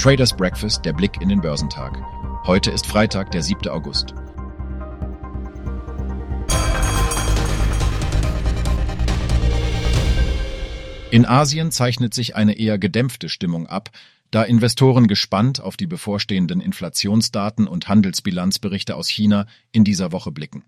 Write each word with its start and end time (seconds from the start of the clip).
Traders 0.00 0.34
Breakfast, 0.34 0.86
der 0.86 0.94
Blick 0.94 1.20
in 1.20 1.28
den 1.28 1.42
Börsentag. 1.42 1.92
Heute 2.46 2.70
ist 2.70 2.86
Freitag, 2.86 3.32
der 3.32 3.42
7. 3.42 3.68
August. 3.68 4.14
In 11.10 11.26
Asien 11.26 11.70
zeichnet 11.70 12.14
sich 12.14 12.34
eine 12.34 12.58
eher 12.58 12.78
gedämpfte 12.78 13.28
Stimmung 13.28 13.66
ab, 13.66 13.90
da 14.30 14.42
Investoren 14.42 15.06
gespannt 15.06 15.60
auf 15.60 15.76
die 15.76 15.86
bevorstehenden 15.86 16.62
Inflationsdaten 16.62 17.68
und 17.68 17.88
Handelsbilanzberichte 17.88 18.96
aus 18.96 19.06
China 19.06 19.44
in 19.70 19.84
dieser 19.84 20.12
Woche 20.12 20.32
blicken. 20.32 20.64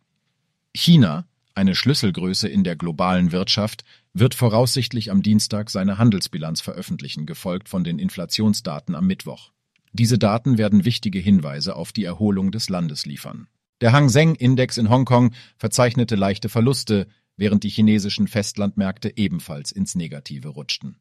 China, 0.74 1.24
eine 1.54 1.74
Schlüsselgröße 1.74 2.48
in 2.48 2.64
der 2.64 2.76
globalen 2.76 3.32
Wirtschaft, 3.32 3.84
wird 4.14 4.34
voraussichtlich 4.34 5.10
am 5.10 5.22
Dienstag 5.22 5.70
seine 5.70 5.98
Handelsbilanz 5.98 6.60
veröffentlichen, 6.60 7.26
gefolgt 7.26 7.68
von 7.68 7.84
den 7.84 7.98
Inflationsdaten 7.98 8.94
am 8.94 9.06
Mittwoch. 9.06 9.52
Diese 9.92 10.18
Daten 10.18 10.58
werden 10.58 10.84
wichtige 10.84 11.18
Hinweise 11.18 11.76
auf 11.76 11.92
die 11.92 12.04
Erholung 12.04 12.50
des 12.50 12.68
Landes 12.68 13.06
liefern. 13.06 13.48
Der 13.80 13.92
Hang 13.92 14.08
Seng 14.08 14.34
Index 14.34 14.78
in 14.78 14.88
Hongkong 14.88 15.32
verzeichnete 15.56 16.14
leichte 16.14 16.48
Verluste, 16.48 17.08
während 17.36 17.64
die 17.64 17.68
chinesischen 17.68 18.28
Festlandmärkte 18.28 19.16
ebenfalls 19.16 19.72
ins 19.72 19.94
Negative 19.94 20.48
rutschten. 20.48 20.96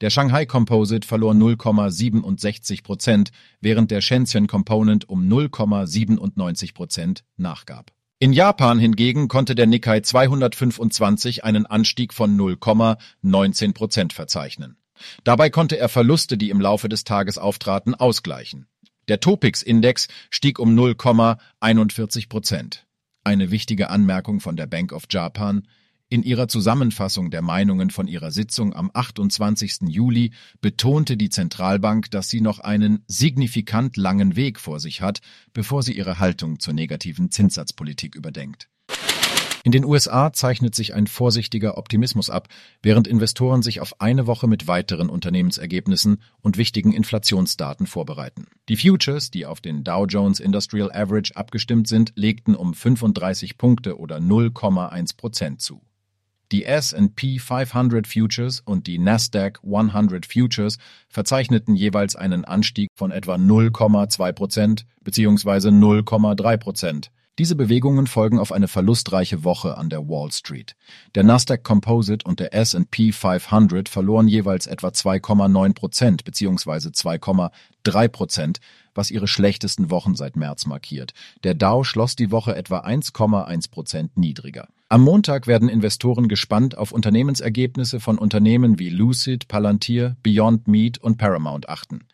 Der 0.00 0.10
Shanghai 0.10 0.46
Composite 0.46 1.06
verlor 1.06 1.34
0,67 1.34 2.82
Prozent, 2.82 3.30
während 3.60 3.90
der 3.90 4.00
Shenzhen 4.00 4.46
Component 4.46 5.08
um 5.08 5.28
0,97 5.28 6.74
Prozent 6.74 7.24
nachgab. 7.36 7.92
In 8.22 8.34
Japan 8.34 8.78
hingegen 8.78 9.28
konnte 9.28 9.54
der 9.54 9.66
Nikkei 9.66 10.00
225 10.00 11.42
einen 11.42 11.64
Anstieg 11.64 12.12
von 12.12 12.38
0,19 12.38 13.72
Prozent 13.72 14.12
verzeichnen. 14.12 14.76
Dabei 15.24 15.48
konnte 15.48 15.78
er 15.78 15.88
Verluste, 15.88 16.36
die 16.36 16.50
im 16.50 16.60
Laufe 16.60 16.90
des 16.90 17.04
Tages 17.04 17.38
auftraten, 17.38 17.94
ausgleichen. 17.94 18.66
Der 19.08 19.20
Topix-Index 19.20 20.08
stieg 20.28 20.58
um 20.58 20.78
0,41 20.78 22.28
Prozent. 22.28 22.86
Eine 23.24 23.50
wichtige 23.50 23.88
Anmerkung 23.88 24.40
von 24.40 24.54
der 24.54 24.66
Bank 24.66 24.92
of 24.92 25.04
Japan. 25.08 25.66
In 26.12 26.24
ihrer 26.24 26.48
Zusammenfassung 26.48 27.30
der 27.30 27.40
Meinungen 27.40 27.90
von 27.90 28.08
ihrer 28.08 28.32
Sitzung 28.32 28.74
am 28.74 28.90
28. 28.92 29.82
Juli 29.86 30.32
betonte 30.60 31.16
die 31.16 31.30
Zentralbank, 31.30 32.10
dass 32.10 32.28
sie 32.28 32.40
noch 32.40 32.58
einen 32.58 33.04
signifikant 33.06 33.96
langen 33.96 34.34
Weg 34.34 34.58
vor 34.58 34.80
sich 34.80 35.02
hat, 35.02 35.20
bevor 35.52 35.84
sie 35.84 35.96
ihre 35.96 36.18
Haltung 36.18 36.58
zur 36.58 36.74
negativen 36.74 37.30
Zinssatzpolitik 37.30 38.16
überdenkt. 38.16 38.68
In 39.62 39.70
den 39.70 39.84
USA 39.84 40.32
zeichnet 40.32 40.74
sich 40.74 40.94
ein 40.94 41.06
vorsichtiger 41.06 41.78
Optimismus 41.78 42.28
ab, 42.28 42.48
während 42.82 43.06
Investoren 43.06 43.62
sich 43.62 43.80
auf 43.80 44.00
eine 44.00 44.26
Woche 44.26 44.48
mit 44.48 44.66
weiteren 44.66 45.10
Unternehmensergebnissen 45.10 46.20
und 46.40 46.56
wichtigen 46.56 46.92
Inflationsdaten 46.92 47.86
vorbereiten. 47.86 48.46
Die 48.68 48.76
Futures, 48.76 49.30
die 49.30 49.46
auf 49.46 49.60
den 49.60 49.84
Dow 49.84 50.06
Jones 50.06 50.40
Industrial 50.40 50.90
Average 50.90 51.36
abgestimmt 51.36 51.86
sind, 51.86 52.10
legten 52.16 52.56
um 52.56 52.74
35 52.74 53.58
Punkte 53.58 53.96
oder 53.96 54.16
0,1 54.16 55.16
Prozent 55.16 55.60
zu. 55.60 55.82
Die 56.52 56.64
S&P 56.64 57.38
500 57.38 58.08
Futures 58.08 58.58
und 58.58 58.88
die 58.88 58.98
Nasdaq 58.98 59.60
100 59.62 60.26
Futures 60.26 60.78
verzeichneten 61.08 61.76
jeweils 61.76 62.16
einen 62.16 62.44
Anstieg 62.44 62.88
von 62.96 63.12
etwa 63.12 63.36
0,2 63.36 64.32
Prozent 64.32 64.86
bzw. 65.04 65.68
0,3 65.68 66.56
Prozent. 66.56 67.10
Diese 67.38 67.54
Bewegungen 67.54 68.08
folgen 68.08 68.40
auf 68.40 68.50
eine 68.50 68.66
verlustreiche 68.66 69.44
Woche 69.44 69.78
an 69.78 69.90
der 69.90 70.08
Wall 70.08 70.32
Street. 70.32 70.74
Der 71.14 71.22
Nasdaq 71.22 71.62
Composite 71.62 72.26
und 72.28 72.40
der 72.40 72.52
S&P 72.52 73.12
500 73.12 73.88
verloren 73.88 74.26
jeweils 74.26 74.66
etwa 74.66 74.88
2,9 74.88 75.74
Prozent 75.74 76.24
bzw. 76.24 76.88
2,3 76.88 78.08
Prozent, 78.08 78.58
was 78.92 79.12
ihre 79.12 79.28
schlechtesten 79.28 79.90
Wochen 79.90 80.16
seit 80.16 80.34
März 80.34 80.66
markiert. 80.66 81.12
Der 81.44 81.54
Dow 81.54 81.84
schloss 81.84 82.16
die 82.16 82.32
Woche 82.32 82.56
etwa 82.56 82.80
1,1 82.80 83.70
Prozent 83.70 84.16
niedriger. 84.16 84.66
Am 84.92 85.02
Montag 85.02 85.46
werden 85.46 85.68
Investoren 85.68 86.26
gespannt 86.26 86.76
auf 86.76 86.90
Unternehmensergebnisse 86.90 88.00
von 88.00 88.18
Unternehmen 88.18 88.80
wie 88.80 88.88
Lucid, 88.88 89.46
Palantir, 89.46 90.16
Beyond 90.24 90.66
Meat 90.66 90.98
und 90.98 91.16
Paramount 91.16 91.68
achten. 91.68 92.08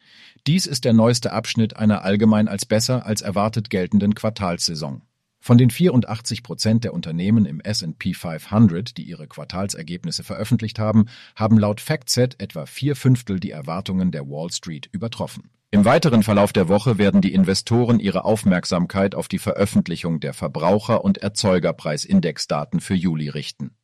Dies 0.47 0.67
ist 0.67 0.85
der 0.85 0.93
neueste 0.93 1.33
Abschnitt 1.33 1.79
einer 1.79 2.03
allgemein 2.03 2.49
als 2.49 2.67
besser 2.67 3.07
als 3.07 3.23
erwartet 3.23 3.71
geltenden 3.71 4.15
Quartalssaison. 4.15 5.01
Von 5.41 5.57
den 5.57 5.71
84 5.71 6.43
Prozent 6.43 6.85
der 6.85 6.93
Unternehmen 6.93 7.47
im 7.47 7.61
S&P 7.61 8.13
500, 8.13 8.99
die 8.99 9.05
ihre 9.05 9.27
Quartalsergebnisse 9.27 10.23
veröffentlicht 10.23 10.79
haben, 10.79 11.07
haben 11.35 11.59
laut 11.59 11.81
FactSet 11.81 12.39
etwa 12.43 12.67
vier 12.67 12.95
Fünftel 12.95 13.41
die 13.41 13.53
Erwartungen 13.53 14.11
der 14.11 14.29
Wall 14.29 14.53
Street 14.53 14.91
übertroffen. 14.93 15.49
Im 15.73 15.85
weiteren 15.85 16.23
Verlauf 16.23 16.53
der 16.53 16.69
Woche 16.69 16.97
werden 16.97 17.21
die 17.21 17.35
Investoren 17.35 17.99
ihre 17.99 18.25
Aufmerksamkeit 18.25 19.15
auf 19.15 19.27
die 19.27 19.39
Veröffentlichung 19.39 20.21
der 20.21 20.33
Verbraucher- 20.33 21.05
und 21.05 21.19
Erzeugerpreisindexdaten 21.19 22.81
für 22.81 22.95
Juli 22.95 23.29
richten. 23.29 23.77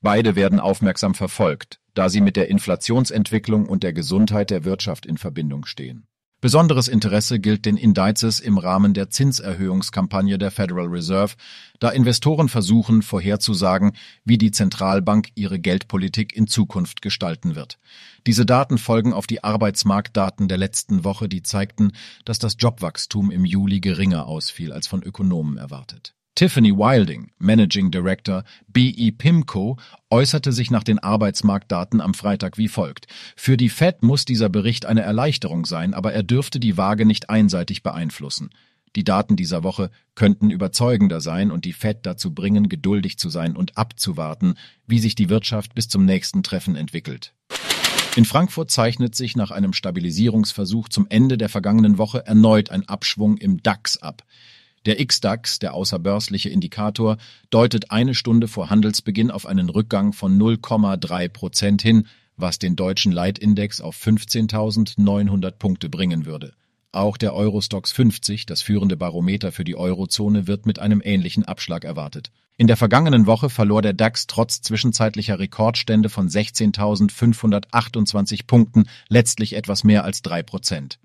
Beide 0.00 0.36
werden 0.36 0.58
aufmerksam 0.58 1.14
verfolgt, 1.14 1.80
da 1.92 2.08
sie 2.08 2.20
mit 2.20 2.36
der 2.36 2.48
Inflationsentwicklung 2.48 3.66
und 3.66 3.82
der 3.82 3.92
Gesundheit 3.92 4.50
der 4.50 4.64
Wirtschaft 4.64 5.04
in 5.04 5.18
Verbindung 5.18 5.66
stehen. 5.66 6.06
Besonderes 6.40 6.86
Interesse 6.86 7.40
gilt 7.40 7.66
den 7.66 7.76
Indizes 7.76 8.38
im 8.38 8.58
Rahmen 8.58 8.94
der 8.94 9.10
Zinserhöhungskampagne 9.10 10.38
der 10.38 10.52
Federal 10.52 10.86
Reserve, 10.86 11.34
da 11.80 11.88
Investoren 11.88 12.48
versuchen 12.48 13.02
vorherzusagen, 13.02 13.96
wie 14.24 14.38
die 14.38 14.52
Zentralbank 14.52 15.30
ihre 15.34 15.58
Geldpolitik 15.58 16.36
in 16.36 16.46
Zukunft 16.46 17.02
gestalten 17.02 17.56
wird. 17.56 17.80
Diese 18.24 18.46
Daten 18.46 18.78
folgen 18.78 19.12
auf 19.12 19.26
die 19.26 19.42
Arbeitsmarktdaten 19.42 20.46
der 20.46 20.58
letzten 20.58 21.02
Woche, 21.02 21.28
die 21.28 21.42
zeigten, 21.42 21.90
dass 22.24 22.38
das 22.38 22.54
Jobwachstum 22.56 23.32
im 23.32 23.44
Juli 23.44 23.80
geringer 23.80 24.26
ausfiel 24.26 24.72
als 24.72 24.86
von 24.86 25.02
Ökonomen 25.02 25.56
erwartet. 25.56 26.14
Tiffany 26.38 26.70
Wilding, 26.70 27.32
Managing 27.40 27.90
Director 27.90 28.44
BE 28.68 29.10
Pimco, 29.10 29.76
äußerte 30.08 30.52
sich 30.52 30.70
nach 30.70 30.84
den 30.84 31.00
Arbeitsmarktdaten 31.00 32.00
am 32.00 32.14
Freitag 32.14 32.58
wie 32.58 32.68
folgt. 32.68 33.08
Für 33.34 33.56
die 33.56 33.68
Fed 33.68 34.04
muss 34.04 34.24
dieser 34.24 34.48
Bericht 34.48 34.86
eine 34.86 35.00
Erleichterung 35.00 35.66
sein, 35.66 35.94
aber 35.94 36.12
er 36.12 36.22
dürfte 36.22 36.60
die 36.60 36.76
Waage 36.76 37.06
nicht 37.06 37.28
einseitig 37.28 37.82
beeinflussen. 37.82 38.50
Die 38.94 39.02
Daten 39.02 39.34
dieser 39.34 39.64
Woche 39.64 39.90
könnten 40.14 40.52
überzeugender 40.52 41.20
sein 41.20 41.50
und 41.50 41.64
die 41.64 41.72
Fed 41.72 42.06
dazu 42.06 42.32
bringen, 42.32 42.68
geduldig 42.68 43.18
zu 43.18 43.30
sein 43.30 43.56
und 43.56 43.76
abzuwarten, 43.76 44.54
wie 44.86 45.00
sich 45.00 45.16
die 45.16 45.30
Wirtschaft 45.30 45.74
bis 45.74 45.88
zum 45.88 46.04
nächsten 46.04 46.44
Treffen 46.44 46.76
entwickelt. 46.76 47.34
In 48.14 48.24
Frankfurt 48.24 48.70
zeichnet 48.70 49.16
sich 49.16 49.34
nach 49.34 49.50
einem 49.50 49.72
Stabilisierungsversuch 49.72 50.88
zum 50.88 51.08
Ende 51.08 51.36
der 51.36 51.48
vergangenen 51.48 51.98
Woche 51.98 52.24
erneut 52.24 52.70
ein 52.70 52.88
Abschwung 52.88 53.38
im 53.38 53.60
DAX 53.60 53.96
ab. 53.96 54.22
Der 54.88 54.98
X-DAX, 55.00 55.58
der 55.58 55.74
außerbörsliche 55.74 56.48
Indikator, 56.48 57.18
deutet 57.50 57.90
eine 57.90 58.14
Stunde 58.14 58.48
vor 58.48 58.70
Handelsbeginn 58.70 59.30
auf 59.30 59.44
einen 59.44 59.68
Rückgang 59.68 60.14
von 60.14 60.40
0,3 60.40 61.28
Prozent 61.28 61.82
hin, 61.82 62.06
was 62.38 62.58
den 62.58 62.74
deutschen 62.74 63.12
Leitindex 63.12 63.82
auf 63.82 64.02
15.900 64.02 65.50
Punkte 65.58 65.90
bringen 65.90 66.24
würde. 66.24 66.54
Auch 66.90 67.18
der 67.18 67.34
Eurostox 67.34 67.92
50, 67.92 68.46
das 68.46 68.62
führende 68.62 68.96
Barometer 68.96 69.52
für 69.52 69.64
die 69.64 69.76
Eurozone, 69.76 70.46
wird 70.46 70.64
mit 70.64 70.78
einem 70.78 71.02
ähnlichen 71.04 71.44
Abschlag 71.44 71.84
erwartet. 71.84 72.30
In 72.56 72.66
der 72.66 72.78
vergangenen 72.78 73.26
Woche 73.26 73.50
verlor 73.50 73.82
der 73.82 73.92
DAX 73.92 74.26
trotz 74.26 74.62
zwischenzeitlicher 74.62 75.38
Rekordstände 75.38 76.08
von 76.08 76.30
16.528 76.30 78.46
Punkten 78.46 78.86
letztlich 79.10 79.54
etwas 79.54 79.84
mehr 79.84 80.04
als 80.04 80.22
drei 80.22 80.42
Prozent. 80.42 80.98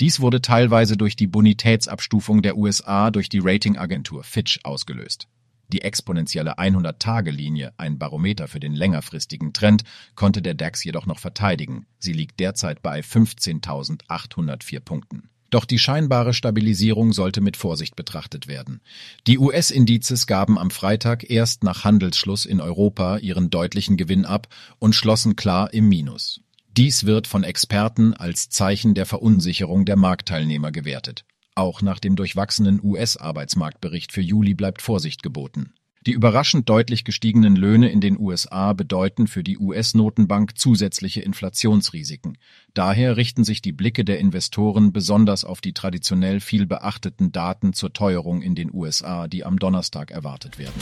Dies 0.00 0.20
wurde 0.20 0.40
teilweise 0.40 0.96
durch 0.96 1.16
die 1.16 1.26
Bonitätsabstufung 1.26 2.42
der 2.42 2.56
USA 2.56 3.10
durch 3.10 3.28
die 3.28 3.40
Ratingagentur 3.42 4.24
Fitch 4.24 4.60
ausgelöst. 4.64 5.28
Die 5.72 5.80
exponentielle 5.80 6.58
100-Tage-Linie, 6.58 7.72
ein 7.78 7.98
Barometer 7.98 8.46
für 8.46 8.60
den 8.60 8.74
längerfristigen 8.74 9.54
Trend, 9.54 9.84
konnte 10.14 10.42
der 10.42 10.54
DAX 10.54 10.84
jedoch 10.84 11.06
noch 11.06 11.18
verteidigen. 11.18 11.86
Sie 11.98 12.12
liegt 12.12 12.40
derzeit 12.40 12.82
bei 12.82 13.00
15.804 13.00 14.80
Punkten. 14.80 15.30
Doch 15.48 15.64
die 15.66 15.78
scheinbare 15.78 16.32
Stabilisierung 16.32 17.12
sollte 17.12 17.42
mit 17.42 17.58
Vorsicht 17.58 17.94
betrachtet 17.94 18.48
werden. 18.48 18.80
Die 19.26 19.38
US-Indizes 19.38 20.26
gaben 20.26 20.58
am 20.58 20.70
Freitag 20.70 21.28
erst 21.28 21.62
nach 21.62 21.84
Handelsschluss 21.84 22.46
in 22.46 22.60
Europa 22.60 23.18
ihren 23.18 23.50
deutlichen 23.50 23.98
Gewinn 23.98 24.24
ab 24.24 24.48
und 24.78 24.94
schlossen 24.94 25.36
klar 25.36 25.72
im 25.74 25.88
Minus. 25.88 26.40
Dies 26.78 27.04
wird 27.04 27.26
von 27.26 27.44
Experten 27.44 28.14
als 28.14 28.48
Zeichen 28.48 28.94
der 28.94 29.04
Verunsicherung 29.04 29.84
der 29.84 29.96
Marktteilnehmer 29.96 30.72
gewertet. 30.72 31.26
Auch 31.54 31.82
nach 31.82 31.98
dem 31.98 32.16
durchwachsenen 32.16 32.80
US-Arbeitsmarktbericht 32.82 34.10
für 34.10 34.22
Juli 34.22 34.54
bleibt 34.54 34.80
Vorsicht 34.80 35.22
geboten. 35.22 35.74
Die 36.06 36.12
überraschend 36.12 36.70
deutlich 36.70 37.04
gestiegenen 37.04 37.56
Löhne 37.56 37.90
in 37.90 38.00
den 38.00 38.18
USA 38.18 38.72
bedeuten 38.72 39.26
für 39.26 39.44
die 39.44 39.58
US-Notenbank 39.58 40.56
zusätzliche 40.56 41.20
Inflationsrisiken. 41.20 42.38
Daher 42.72 43.18
richten 43.18 43.44
sich 43.44 43.60
die 43.60 43.72
Blicke 43.72 44.02
der 44.02 44.18
Investoren 44.18 44.94
besonders 44.94 45.44
auf 45.44 45.60
die 45.60 45.74
traditionell 45.74 46.40
viel 46.40 46.64
beachteten 46.64 47.32
Daten 47.32 47.74
zur 47.74 47.92
Teuerung 47.92 48.40
in 48.40 48.54
den 48.54 48.72
USA, 48.72 49.28
die 49.28 49.44
am 49.44 49.58
Donnerstag 49.58 50.10
erwartet 50.10 50.58
werden. 50.58 50.80